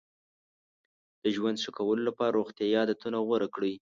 د 1.23 1.25
ژوند 1.35 1.57
ښه 1.63 1.71
کولو 1.77 2.01
لپاره 2.09 2.35
روغتیایي 2.39 2.75
عادتونه 2.81 3.17
غوره 3.27 3.47
کړئ. 3.55 3.73